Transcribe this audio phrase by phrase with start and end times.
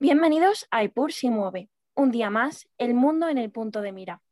[0.00, 1.70] Bienvenidos a EPUR si mueve.
[1.94, 4.22] Un día más, el mundo en el punto de mira.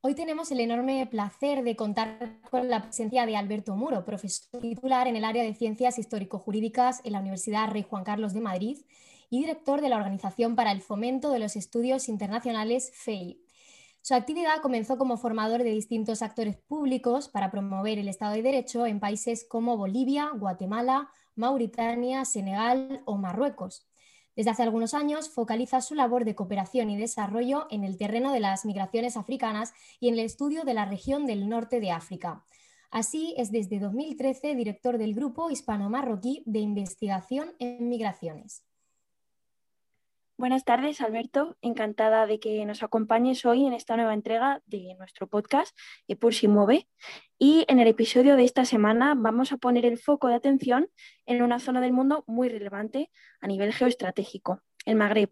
[0.00, 5.08] Hoy tenemos el enorme placer de contar con la presencia de Alberto Muro, profesor titular
[5.08, 8.78] en el área de Ciencias Histórico-Jurídicas en la Universidad Rey Juan Carlos de Madrid
[9.28, 13.42] y director de la Organización para el Fomento de los Estudios Internacionales FEI.
[14.02, 18.86] Su actividad comenzó como formador de distintos actores públicos para promover el Estado de Derecho
[18.86, 23.88] en países como Bolivia, Guatemala, Mauritania, Senegal o Marruecos.
[24.36, 28.40] Desde hace algunos años focaliza su labor de cooperación y desarrollo en el terreno de
[28.40, 32.44] las migraciones africanas y en el estudio de la región del norte de África.
[32.90, 38.64] Así es desde 2013 director del Grupo Hispano-Marroquí de Investigación en Migraciones.
[40.36, 41.56] Buenas tardes, Alberto.
[41.62, 45.76] Encantada de que nos acompañes hoy en esta nueva entrega de nuestro podcast
[46.18, 46.88] Por si mueve.
[47.38, 50.88] Y en el episodio de esta semana vamos a poner el foco de atención
[51.24, 55.30] en una zona del mundo muy relevante a nivel geoestratégico, el Magreb.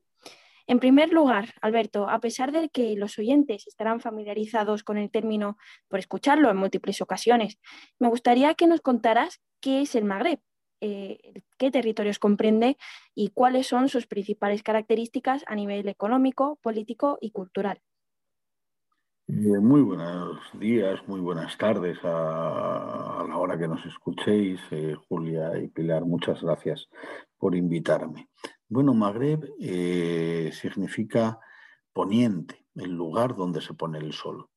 [0.68, 5.56] En primer lugar, Alberto, a pesar de que los oyentes estarán familiarizados con el término
[5.88, 7.58] por escucharlo en múltiples ocasiones,
[7.98, 10.38] me gustaría que nos contaras qué es el Magreb
[10.84, 12.76] eh, qué territorios comprende
[13.14, 17.80] y cuáles son sus principales características a nivel económico, político y cultural.
[19.28, 25.56] Eh, muy buenos días, muy buenas tardes a, la hora que nos escuchéis, eh, Julia
[25.56, 26.88] y Pilar, muchas gracias
[27.38, 28.28] por invitarme.
[28.68, 29.44] Bueno, Magreb
[30.50, 31.38] significa
[31.92, 34.48] poniente, el lugar donde se pone el sol.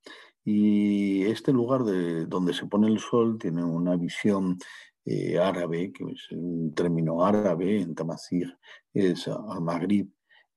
[0.43, 4.57] Y este lugar de donde se pone el sol tiene una visión
[5.05, 8.57] eh, árabe, que es un término árabe, en Tamazir
[8.93, 10.09] es al Maghrib,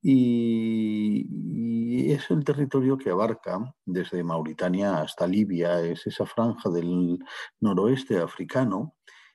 [0.03, 1.27] y,
[2.13, 7.19] es el territorio que abarca desde Mauritania hasta Libia, es esa franja del
[7.61, 8.95] noroeste africano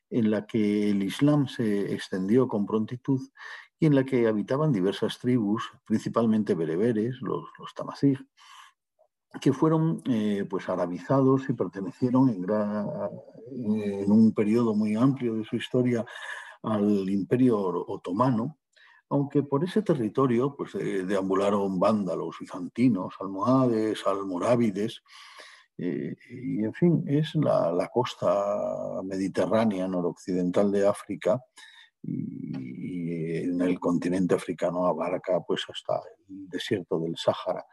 [0.09, 3.21] en la que el Islam se extendió con prontitud
[3.79, 7.73] y en la que habitaban diversas tribus, principalmente bereberes, los, los
[9.41, 16.05] que fueron eh, pues arabizados y pertenecieron en, un periodo muy amplio de su historia
[16.61, 18.57] al imperio otomano,
[19.09, 25.01] aunque por ese territorio pues, eh, deambularon vándalos, bizantinos, almohades, almorávides,
[25.77, 31.41] eh, y en fin, es la, costa mediterránea noroccidental de África
[32.03, 37.65] y, y, en el continente africano abarca pues hasta el desierto del Sáhara.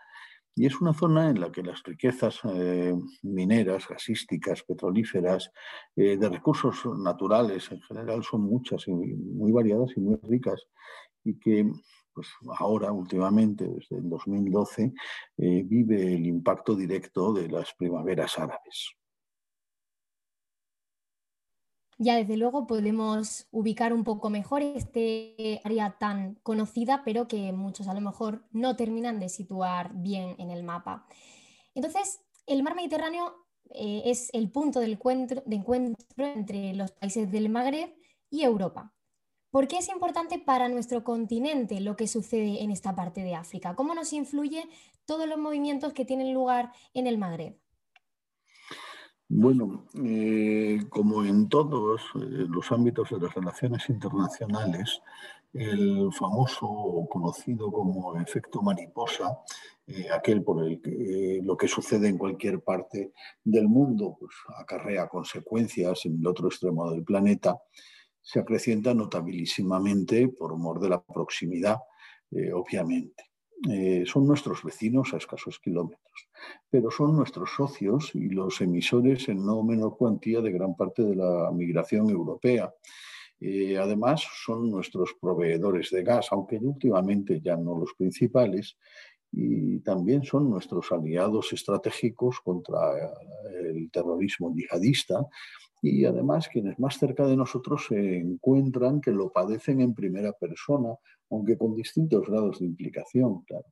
[0.61, 5.51] Y es una zona en la que las riquezas eh, mineras, gasísticas, petrolíferas,
[5.97, 10.67] eh, de recursos naturales en general son muchas y muy variadas y muy ricas
[11.25, 11.67] y que
[12.13, 12.29] pues
[12.59, 14.93] ahora, últimamente, desde el 2012,
[15.39, 19.00] eh, vive el impacto directo de las primaveras árabes.
[22.03, 27.89] Ya desde luego podemos ubicar un poco mejor este área tan conocida, pero que muchos
[27.89, 31.07] a lo mejor no terminan de situar bien en el mapa.
[31.75, 33.35] Entonces, el mar Mediterráneo
[33.75, 37.95] eh, es el punto de encuentro, encuentro entre los países del Magreb
[38.31, 38.95] y Europa.
[39.51, 43.77] ¿Por qué es importante para nuestro continente lo que sucede en esta parte de África?
[43.77, 44.67] ¿Cómo nos influye
[45.05, 47.59] todos los movimientos que tienen lugar en el Magreb?
[49.33, 55.01] Bueno, eh, como en todos eh, los ámbitos de las relaciones internacionales,
[55.53, 59.39] el famoso o conocido como efecto mariposa,
[59.87, 63.13] eh, aquel por el que lo que sucede en cualquier parte
[63.45, 67.57] del mundo pues, acarrea consecuencias en el otro extremo del planeta,
[68.21, 71.79] se acrecienta notabilísimamente por mor de la proximidad,
[72.53, 73.30] obviamente.
[73.69, 76.29] Eh, son nuestros vecinos a escasos kilómetros,
[76.71, 81.15] pero son nuestros socios y los emisores en no menor cuantía de gran parte de
[81.15, 82.73] la migración europea.
[83.39, 88.79] Eh, además, son nuestros proveedores de gas, aunque últimamente ya no los principales,
[89.33, 92.79] y también son nuestros aliados estratégicos contra
[93.63, 95.25] el terrorismo yihadista
[95.83, 100.95] y además quienes más cerca de nosotros se encuentran que lo padecen en primera persona,
[101.31, 103.67] aunque con distintos grados de implicación, claro.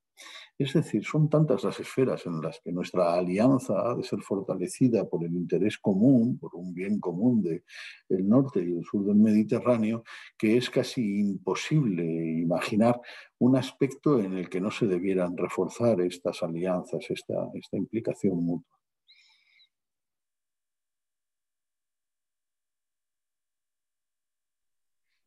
[0.59, 5.09] Es decir, son tantas las esferas en las que nuestra alianza ha de ser fortalecida
[5.09, 7.63] por el interés común, por un bien común del
[8.09, 10.03] el norte y el sur del Mediterráneo,
[10.37, 13.01] que es casi imposible imaginar
[13.39, 18.78] un aspecto en el que no se debieran reforzar estas alianzas, esta, esta implicación mutua.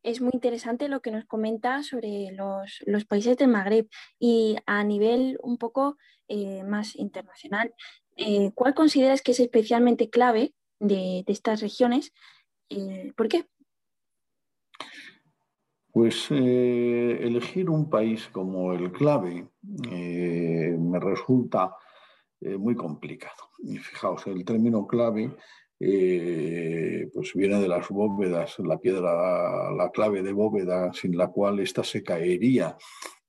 [0.02, 3.88] Es muy interesante lo que nos comenta sobre los, países del Magreb
[4.18, 5.96] y a nivel un poco
[6.28, 7.74] eh, más internacional.
[8.16, 12.12] Eh, ¿Cuál consideras que es especialmente clave de, estas regiones?
[12.68, 13.46] Eh, ¿Por qué?
[15.92, 21.76] Pues elegir un país como el clave me resulta
[22.40, 23.50] muy complicado.
[23.62, 25.36] Y fijaos, el término clave
[27.12, 31.82] pues viene de las bóvedas, la piedra, la clave de bóveda sin la cual ésta
[31.82, 32.76] se caería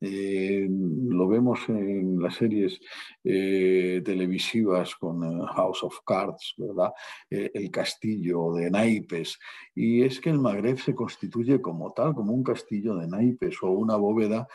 [0.05, 2.77] eh, lo vemos en las series
[3.23, 6.91] eh, televisivas con eh, House of Cards, ¿verdad?
[7.29, 9.39] el castillo de naipes.
[9.73, 13.69] Y es que el Magreb se constituye como tal, como un castillo de naipes o
[13.71, 14.45] una bóveda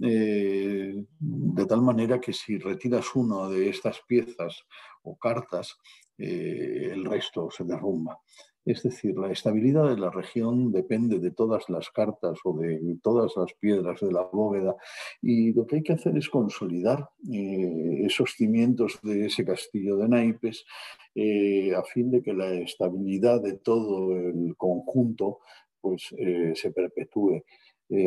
[0.00, 4.64] de tal manera que si retiras una de estas piezas
[5.02, 5.76] o cartas,
[6.18, 8.20] el resto se derrumba.
[8.68, 13.32] Es decir, la estabilidad de la región depende de todas las cartas o de todas
[13.34, 14.76] las piedras de la bóveda
[15.22, 20.08] y lo que hay que hacer es consolidar eh, esos cimientos de ese castillo de
[20.10, 20.66] naipes
[21.14, 25.38] eh, a fin de que la estabilidad de todo el conjunto
[25.80, 27.42] pues, eh, se perpetúe.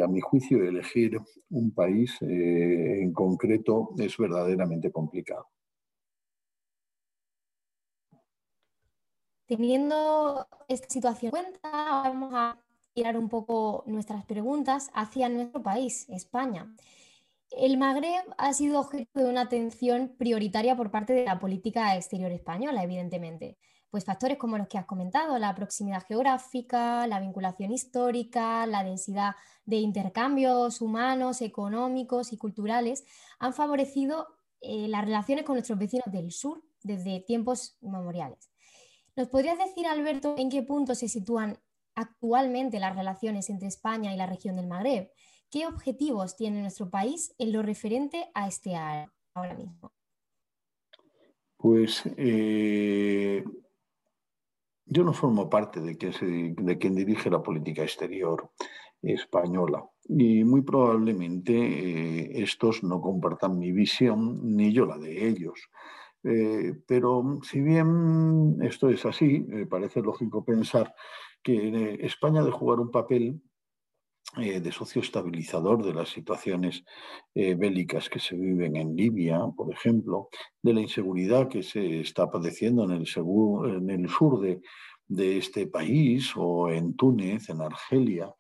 [0.04, 1.18] a mi juicio, elegir
[1.50, 5.48] un país en concreto es verdaderamente complicado.
[9.52, 12.58] Teniendo esta situación en cuenta, vamos a
[12.94, 16.74] tirar un poco nuestras preguntas hacia nuestro país, España.
[17.50, 22.32] El Magreb ha sido objeto de una atención prioritaria por parte de la política exterior
[22.32, 23.58] española, evidentemente.
[23.90, 29.36] Pues factores como los que has comentado, la proximidad geográfica, la vinculación histórica, la densidad
[29.66, 33.04] de intercambios humanos, económicos y culturales,
[33.38, 34.30] han favorecido
[34.62, 38.51] eh, las relaciones con nuestros vecinos del sur desde tiempos inmemoriales.
[39.16, 41.60] ¿Nos podrías decir, Alberto, en qué punto se sitúan
[41.96, 45.12] actualmente las relaciones entre España y la región del Magreb?
[45.50, 49.92] ¿Qué objetivos tiene nuestro país en lo referente a este área ahora mismo?
[51.58, 53.44] Pues eh,
[54.86, 58.50] yo no formo parte de, quien dirige la política exterior
[59.02, 65.70] española y muy probablemente eh, estos no compartan mi visión ni yo la de ellos.
[66.24, 70.94] Eh, pero si bien esto es así, me parece lógico pensar
[71.42, 73.42] que eh, España de jugar un papel
[74.38, 76.84] eh, de socio estabilizador de las situaciones
[77.34, 80.30] bélicas que se viven en Libia, por ejemplo,
[80.62, 86.96] de la inseguridad que se está padeciendo en el, sur de, este país o en
[86.96, 88.34] Túnez, en Argelia,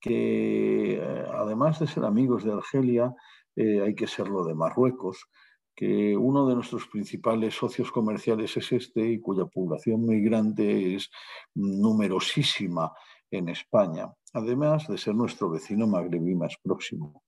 [0.00, 1.00] que
[1.32, 3.14] además de ser amigos de Argelia,
[3.56, 5.28] hay que serlo de Marruecos
[5.74, 11.10] que uno de nuestros principales socios comerciales es este y cuya población migrante es
[11.54, 12.92] numerosísima
[13.30, 17.22] en España, además de ser nuestro vecino magrebí más próximo.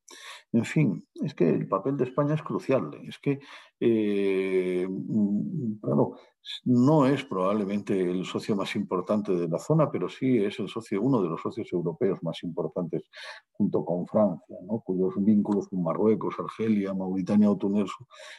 [0.52, 2.90] En fin, es que el papel de España es crucial.
[3.08, 3.40] Es que,
[3.80, 6.16] eh, bueno,
[6.64, 11.00] no es probablemente el socio más importante de la zona, pero sí es el socio,
[11.00, 13.04] uno de los socios europeos más importantes
[13.52, 17.88] junto con Francia, cuyos vínculos con Marruecos, Argelia, Mauritania o Túnez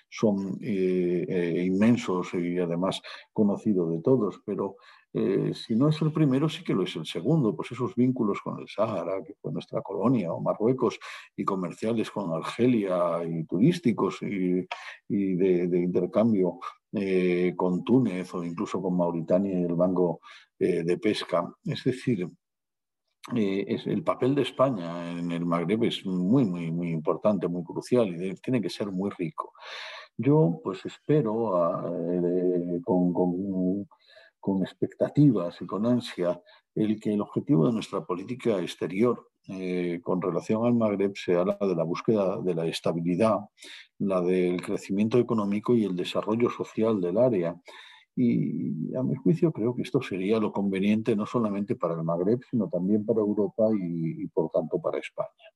[0.09, 3.01] son eh, eh, inmensos y además
[3.31, 4.39] conocidos de todos.
[4.45, 4.75] Pero
[5.15, 8.41] eh, si no es el primero, sí que lo es el segundo, pues esos vínculos
[8.41, 10.99] con el Sáhara, que fue nuestra colonia, o Marruecos,
[11.35, 14.65] y comerciales con Argelia, y turísticos, y,
[15.07, 16.59] de, intercambio
[16.93, 20.21] eh, con Túnez o incluso con Mauritania y el Banco
[20.57, 21.53] eh, de Pesca.
[21.63, 22.27] Es decir,
[23.35, 28.07] es, el papel de España en el Magreb es muy, muy, muy importante, muy crucial
[28.09, 29.53] y tiene que ser muy rico.
[30.17, 31.51] Yo pues espero
[32.83, 33.87] con con
[34.63, 36.41] expectativas y con ansia
[36.75, 41.57] el que el objetivo de nuestra política exterior eh, con relación al Magreb sea la
[41.59, 43.39] de la búsqueda de la estabilidad,
[43.99, 47.55] la del crecimiento económico y el desarrollo social del área.
[48.15, 52.39] Y a mi juicio creo que esto sería lo conveniente no solamente para el Magreb,
[52.49, 55.53] sino también para Europa y por tanto para España.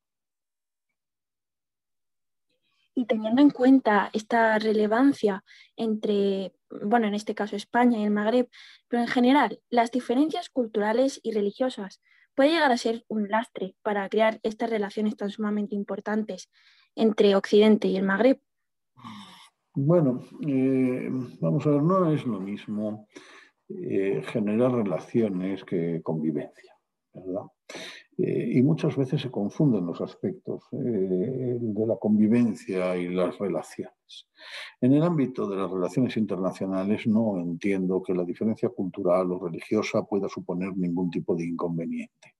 [2.97, 5.43] Y teniendo en cuenta esta relevancia
[5.75, 8.49] entre, bueno, en este caso España y el Magreb,
[8.87, 12.01] pero en general, las diferencias culturales y religiosas
[12.35, 16.49] puede llegar a ser un lastre para crear estas relaciones tan sumamente importantes
[16.95, 18.39] entre Occidente y el Magreb.
[19.73, 21.09] Bueno, eh,
[21.39, 23.07] vamos a ver, no es lo mismo
[23.69, 26.76] eh, generar relaciones que convivencia,
[27.25, 27.43] ¿verdad?
[28.17, 34.27] Eh, y muchas veces se confunden los aspectos eh, de la convivencia y las relaciones.
[34.81, 40.03] En el ámbito de las relaciones internacionales no entiendo que la diferencia cultural o religiosa
[40.03, 42.35] pueda suponer ningún tipo de inconveniente.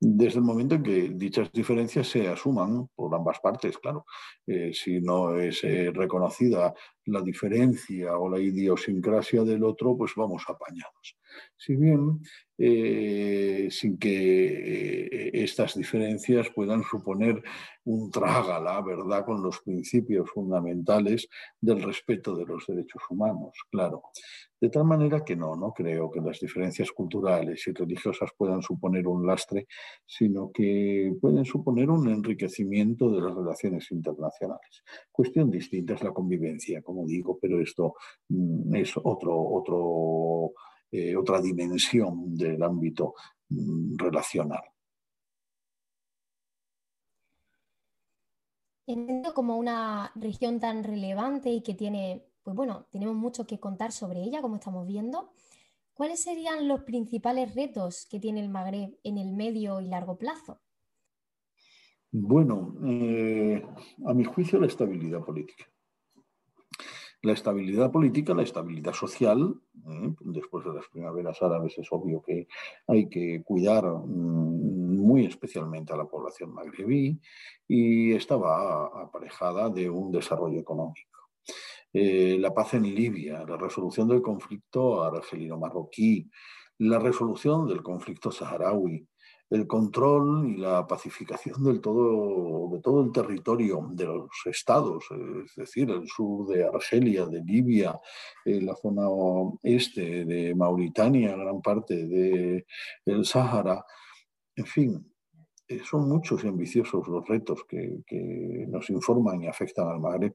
[0.00, 4.04] desde el momento en que dichas diferencias se asuman por ambas partes, claro.
[4.46, 6.74] Eh, si no es eh, reconocida
[7.06, 11.17] la diferencia o la idiosincrasia del otro, pues vamos apañados.
[11.56, 12.20] Si bien
[12.56, 17.42] eh, sin que estas diferencias puedan suponer
[17.84, 21.28] un trágala, ¿verdad?, con los principios fundamentales
[21.60, 24.02] del respeto de los derechos humanos, claro.
[24.60, 29.06] De tal manera que no, no creo que las diferencias culturales y religiosas puedan suponer
[29.06, 29.68] un lastre,
[30.04, 34.82] sino que pueden suponer un enriquecimiento de las relaciones internacionales.
[35.12, 37.94] Cuestión distinta es la convivencia, como digo, pero esto
[38.28, 40.52] mm, es otro, otro,
[40.90, 43.14] eh, otra dimensión del ámbito
[43.48, 44.62] mm, relacional.
[48.86, 53.92] Entiendo como una región tan relevante y que tiene pues bueno, tenemos mucho que contar
[53.92, 55.34] sobre ella, como estamos viendo.
[55.92, 60.58] ¿Cuáles serían los principales retos que tiene el Magreb en el medio y largo plazo?
[62.10, 63.62] Bueno, eh,
[64.06, 65.66] a mi juicio la estabilidad política.
[67.22, 70.14] La estabilidad política, la estabilidad social, ¿eh?
[70.20, 72.46] después de las primaveras árabes es obvio que
[72.86, 77.20] hay que cuidar mm, muy especialmente a la población magrebí
[77.66, 81.30] y estaba aparejada de un desarrollo económico.
[81.92, 86.30] Eh, la paz en Libia, la resolución del conflicto argelino-marroquí,
[86.78, 89.08] la resolución del conflicto saharaui,
[89.50, 95.04] el control y la pacificación del todo, de todo el territorio de los estados,
[95.44, 97.98] es decir, el sur de Argelia, de Libia,
[98.44, 99.08] eh, la zona
[99.62, 102.66] este de Mauritania, gran parte del
[103.06, 103.84] el Sáhara,
[104.54, 105.12] en fin,
[105.68, 110.34] eh, son muchos y ambiciosos los retos que, que, nos informan y afectan al Magreb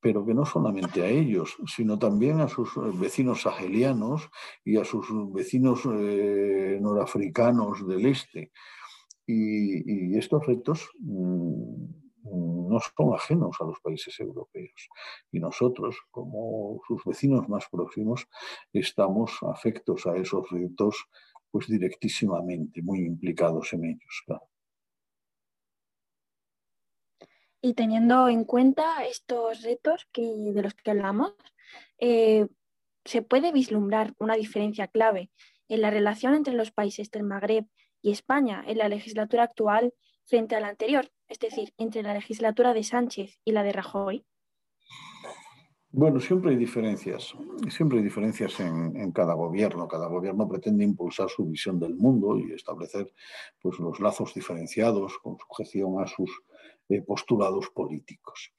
[0.00, 4.30] pero que no solamente a ellos, sino también a sus vecinos sahelianos
[4.64, 8.52] y a sus vecinos eh, norafricanos del este.
[9.26, 14.88] Y, estos retos mm, no son ajenos a los países europeos.
[15.30, 18.26] Y nosotros, como sus vecinos más próximos,
[18.72, 21.08] estamos afectos a esos retos
[21.50, 24.24] pues directísimamente, muy implicados en ellos.
[27.60, 31.34] Y teniendo en cuenta estos retos que, de los que hablamos,
[31.98, 32.46] eh,
[33.04, 35.30] se puede vislumbrar una diferencia clave
[35.68, 37.66] en la relación entre los países del Magreb
[38.02, 39.92] y España en la legislatura actual
[40.24, 44.24] frente a la anterior, es decir, entre la legislatura de Sánchez y la de Rajoy.
[45.90, 47.34] Bueno, siempre hay diferencias,
[47.70, 49.88] siempre hay diferencias en, en, cada gobierno.
[49.88, 53.10] Cada gobierno pretende impulsar su visión del mundo y establecer
[53.62, 56.42] pues, los lazos diferenciados con sujeción a sus
[57.06, 58.52] postulados políticos.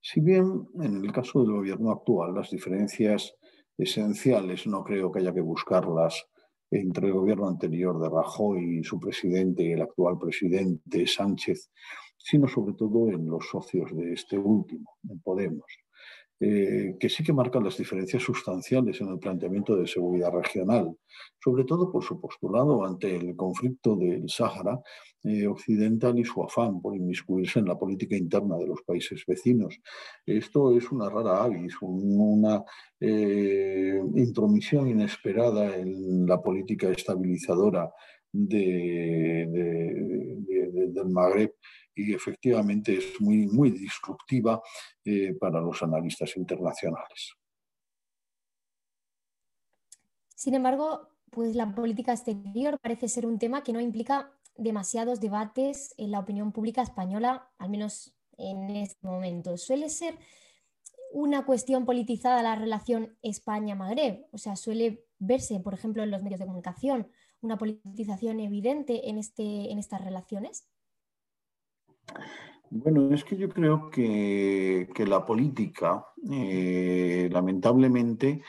[0.00, 3.34] Si bien en el caso del gobierno actual las diferencias
[3.76, 6.26] esenciales no creo que haya que buscarlas
[6.70, 11.70] entre el gobierno anterior de Rajoy y su presidente y el actual presidente Sánchez,
[12.16, 15.85] sino sobre todo en los socios de este último, en Podemos.
[16.38, 20.94] Eh, que sí que marcan las diferencias sustanciales en el planteamiento de seguridad regional,
[21.42, 24.78] sobre todo por su postulado ante el conflicto del Sáhara
[25.24, 29.80] eh, Occidental y su afán por inmiscuirse en la política interna de los países vecinos.
[30.26, 32.62] Esto es una rara avis, una
[33.00, 37.90] eh, intromisión inesperada en la política estabilizadora
[38.30, 39.48] del
[41.08, 41.54] Magreb
[41.96, 44.62] y efectivamente es muy, muy disruptiva
[45.04, 47.34] eh, para los analistas internacionales.
[50.34, 55.94] Sin embargo, pues la política exterior parece ser un tema que no implica demasiados debates
[55.96, 59.56] en la opinión pública española, al menos en este momento.
[59.56, 60.18] Suele ser
[61.12, 66.40] una cuestión politizada la relación España-Magreb, o sea, suele verse, por ejemplo, en los medios
[66.40, 67.08] de comunicación,
[67.40, 70.68] una politización evidente en, este, en estas relaciones.
[72.70, 78.42] Bueno, es que yo creo que, la política, eh, lamentablemente,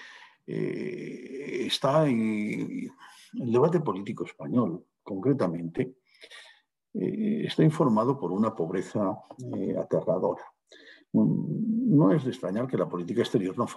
[0.45, 2.91] eh, está el
[3.33, 5.97] debate político español, concretamente,
[6.93, 9.17] eh, está informado por una pobreza
[9.79, 10.43] aterradora.
[11.13, 13.67] No es de extrañar que la política exterior no,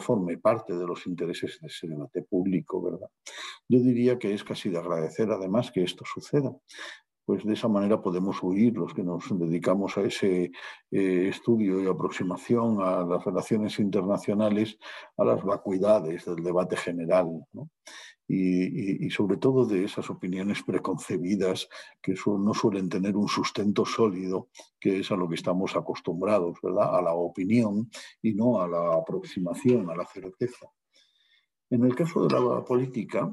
[0.00, 3.08] forme parte de los intereses de ese debate público, ¿verdad?
[3.68, 6.56] Yo diría que es casi de agradecer además que esto suceda,
[7.28, 10.50] pues de esa manera podemos huir los que nos dedicamos a ese
[10.90, 14.78] eh, estudio y aproximación a las relaciones internacionales,
[15.18, 17.26] a las vacuidades del debate general.
[18.26, 21.68] Y, sobre todo de esas opiniones preconcebidas
[22.00, 24.48] que no suelen tener un sustento sólido,
[24.80, 26.96] que es a lo que estamos acostumbrados, ¿verdad?
[26.96, 27.90] A la opinión
[28.22, 30.66] y no a la aproximación, a la certeza.
[31.68, 33.30] En el caso de la política,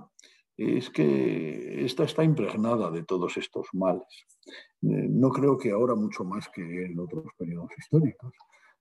[0.58, 4.26] es que esta está impregnada de todos estos males.
[4.82, 8.34] Eh, no creo que ahora mucho más que en otros periodos históricos.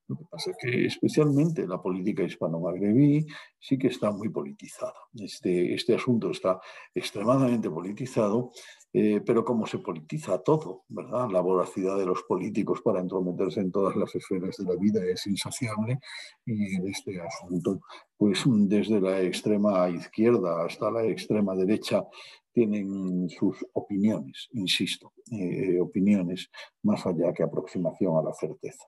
[0.07, 3.27] Lo que pasa es que especialmente la política hispano-magrebí
[3.59, 4.95] sí que está muy politizada.
[5.15, 6.61] Este, este asunto está
[6.95, 8.51] extremadamente politizado,
[8.93, 11.31] eh, pero como se politiza todo, ¿verdad?
[11.31, 15.27] La voracidad de los políticos para entrometerse en todas las esferas de la vida es
[15.27, 15.99] insaciable
[16.45, 17.81] y en este asunto,
[18.19, 22.05] pues desde la extrema izquierda hasta la extrema derecha
[22.53, 26.51] tienen sus opiniones, insisto, eh, opiniones
[26.83, 28.85] más allá que aproximación a la certeza.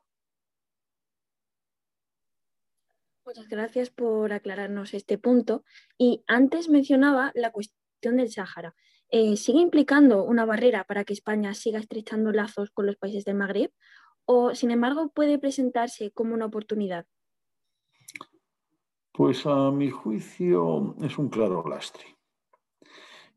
[3.27, 5.65] Muchas gracias por aclararnos este punto.
[5.99, 8.77] Y antes mencionaba la cuestión del Sáhara.
[9.09, 13.35] Eh, ¿Sigue implicando una barrera para que España siga estrechando lazos con los países del
[13.35, 13.73] Magreb?
[14.27, 17.05] ¿O, sin embargo, puede presentarse como una oportunidad?
[19.11, 22.05] Pues a mi juicio es un claro lastre,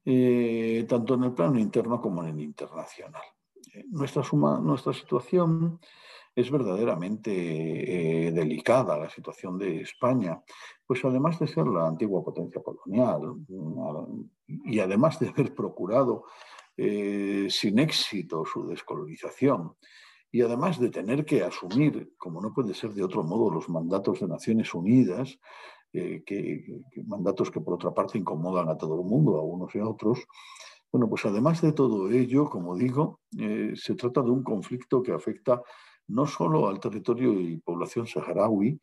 [0.05, 3.23] eh, tanto en el plano interno como en el internacional.
[3.89, 5.79] Nuestra, suma, nuestra situación
[6.35, 10.41] es verdaderamente eh, delicada la situación de España,
[10.85, 14.23] pues además de ser la antigua potencia colonial mm,
[14.65, 16.25] y además de haber procurado
[16.77, 19.75] eh, sin éxito su descolonización,
[20.31, 24.19] y además de tener que asumir, como no puede ser de otro modo, los mandatos
[24.19, 25.39] de Naciones Unidas,
[25.91, 29.79] eh, que, mandatos que por otra parte incomodan a todo el mundo, a unos y
[29.79, 30.19] a otros,
[30.91, 33.19] bueno, pues además de todo ello, como digo,
[33.75, 35.61] se trata de un conflicto que afecta
[36.07, 38.79] no solo al territorio y población saharaui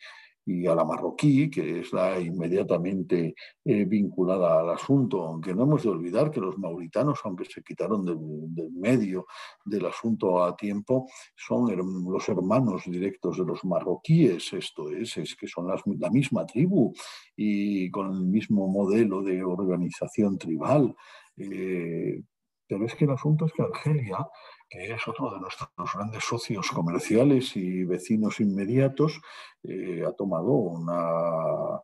[0.48, 3.34] y a la marroquí, que es la inmediatamente
[3.64, 8.04] eh, vinculada al asunto, aunque no hemos de olvidar que los mauritanos, aunque se quitaron
[8.04, 9.26] del, medio
[9.64, 11.66] del asunto a tiempo, son
[12.08, 16.94] los hermanos directos de los marroquíes, esto es, es que son la misma tribu
[17.34, 20.94] y con el mismo modelo de organización tribal.
[21.36, 22.22] Eh,
[22.68, 24.26] pero es que el asunto es que Argelia
[24.68, 29.20] que es otro de nuestros grandes socios comerciales y vecinos inmediatos,
[29.62, 31.80] eh, ha tomado una,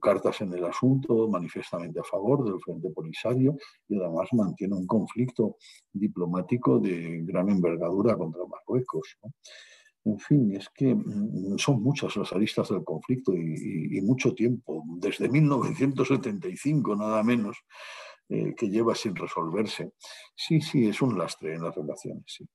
[0.00, 3.56] cartas en el asunto manifiestamente a favor del Frente Polisario
[3.88, 5.56] y además mantiene un conflicto
[5.92, 9.16] diplomático de gran envergadura contra Marruecos.
[10.04, 15.30] En fin, es que mm, son muchas las aristas del conflicto y mucho tiempo, desde
[15.30, 17.56] 1975 nada menos,
[18.28, 19.92] eh, que lleva sin resolverse.
[20.34, 22.46] Sí, sí, es un lastre en las relaciones, sí.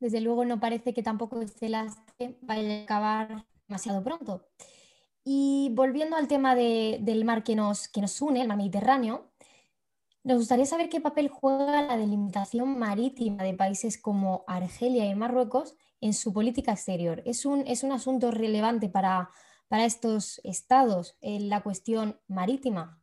[0.00, 4.46] Desde luego no parece que tampoco este lastre vaya a acabar demasiado pronto.
[5.24, 9.30] Y volviendo al tema del mar que nos, que nos une, el mar Mediterráneo,
[10.24, 15.76] nos gustaría saber qué papel juega la delimitación marítima de países como Argelia y Marruecos
[16.00, 17.22] en su política exterior.
[17.24, 19.30] ¿Es un, es un asunto relevante para,
[19.68, 23.00] para estos estados en la cuestión marítima?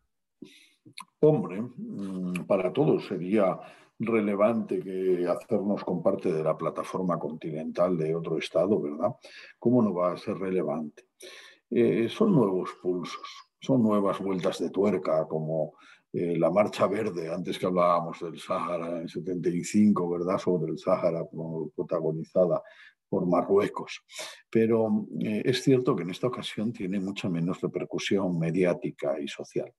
[1.19, 3.59] Hombre, mm, para todos sería
[3.99, 9.15] relevante que hacernos con parte de la plataforma continental de otro Estado, ¿verdad?
[9.57, 11.07] ¿Cómo no va a ser relevante?
[11.69, 13.27] Eh, son nuevos pulsos,
[13.59, 15.73] son nuevas vueltas de tuerca, como
[16.13, 20.37] eh, la Marcha Verde, antes que hablábamos del Sáhara en 75, ¿verdad?
[20.37, 21.25] Sobre el Sáhara
[21.75, 22.61] protagonizada
[23.09, 24.03] por Marruecos.
[24.49, 29.73] Pero eh, es cierto que en esta ocasión tiene mucha menos repercusión mediática y social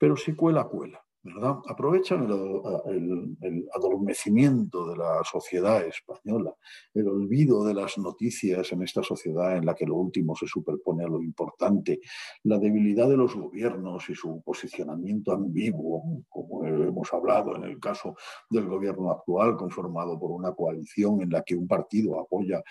[0.00, 1.04] pero si cuela, cuela.
[1.22, 1.56] ¿Verdad?
[1.68, 6.54] Aprovechan el, adormecimiento de la sociedad española,
[6.94, 11.04] el olvido de las noticias en esta sociedad en la que lo último se superpone
[11.04, 12.00] a lo importante,
[12.44, 18.16] la debilidad de los gobiernos y su posicionamiento ambiguo, como hemos hablado en el caso
[18.48, 22.62] del gobierno actual, conformado por una coalición en la que un partido apoya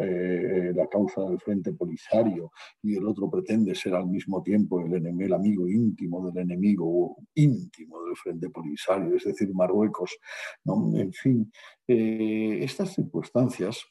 [0.00, 4.94] eh, la causa del Frente Polisario y el otro pretende ser al mismo tiempo el,
[4.94, 10.18] enemigo, el amigo íntimo del enemigo íntimo del Frente Polisario, es decir, Marruecos.
[10.94, 11.52] En fin,
[11.86, 13.86] eh, estas circunstancias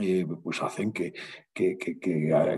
[0.00, 1.12] eh, pues hacen que,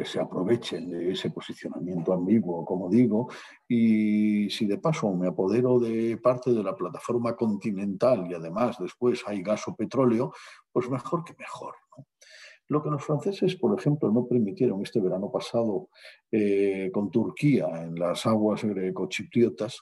[0.05, 3.29] se aprovechen de ese posicionamiento ambiguo, como digo,
[3.67, 9.23] y si de paso me apodero de parte de la plataforma continental y además después
[9.27, 10.33] hay gas o petróleo,
[10.73, 11.77] pues mejor que mejor.
[12.69, 15.89] Lo que los franceses, por ejemplo, no permitieron este verano pasado
[16.31, 19.81] eh, con Turquía en las aguas greco-chipriotas,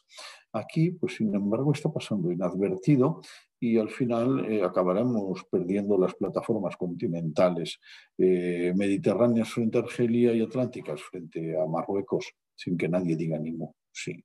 [0.52, 3.20] aquí, pues sin embargo, está pasando inadvertido
[3.60, 7.80] y al final eh, acabaremos perdiendo las plataformas continentales
[8.16, 13.56] eh, mediterráneas frente a Argelia y atlánticas frente a Marruecos, sin que nadie diga ni
[13.92, 14.24] Sí,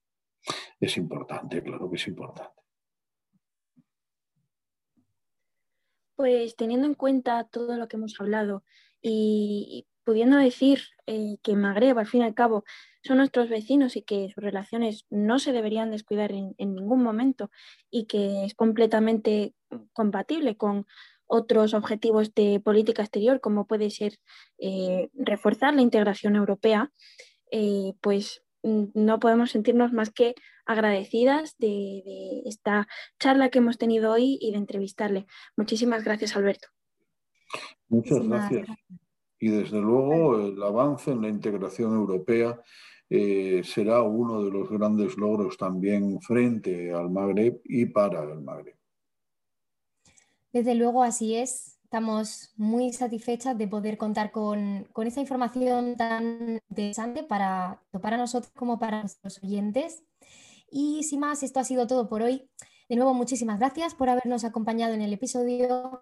[0.79, 2.62] es importante, claro que es importante.
[6.15, 8.63] Pues teniendo en cuenta todo lo que hemos hablado
[9.01, 12.63] y pudiendo decir eh, que Magreb, al fin y al cabo,
[13.03, 17.49] son nuestros vecinos y que sus relaciones no se deberían descuidar en, ningún momento
[17.89, 19.53] y que es completamente
[19.93, 20.85] compatible con
[21.25, 24.19] otros objetivos de política exterior, como puede ser
[24.59, 26.91] eh, reforzar la integración europea,
[27.51, 30.35] eh, pues no podemos sentirnos más que
[30.65, 32.87] agradecidas de, de, esta
[33.19, 35.25] charla que hemos tenido hoy y de entrevistarle.
[35.57, 36.69] Muchísimas gracias, Alberto.
[37.89, 38.67] Muchas gracias.
[39.43, 42.58] Y desde luego el avance en la integración europea
[43.10, 48.77] eh, será uno de los grandes logros también frente al Magreb y para el Magreb.
[50.53, 51.77] Desde luego así es.
[51.84, 58.53] Estamos muy satisfechas de poder contar con, con esta información tan interesante para, para nosotros
[58.56, 60.06] como para nuestros oyentes.
[60.71, 62.49] Y sin más, esto ha sido todo por hoy.
[62.88, 65.99] De nuevo, muchísimas gracias por habernos acompañado en el episodio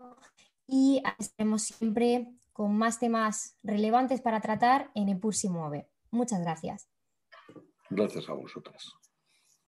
[0.68, 5.90] y estaremos siempre con más temas relevantes para tratar en Epursi Mueve.
[6.12, 6.90] Muchas gracias.
[7.90, 9.01] Gracias a vosotras.